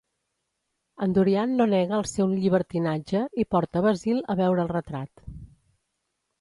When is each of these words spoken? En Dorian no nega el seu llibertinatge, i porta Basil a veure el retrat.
En 1.05 1.11
Dorian 1.17 1.53
no 1.59 1.67
nega 1.73 1.99
el 1.99 2.09
seu 2.13 2.33
llibertinatge, 2.39 3.23
i 3.43 3.47
porta 3.57 3.87
Basil 3.91 4.25
a 4.35 4.41
veure 4.43 4.67
el 4.67 4.75
retrat. 4.77 5.27